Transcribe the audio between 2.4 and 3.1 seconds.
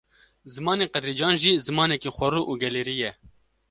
û gelêrî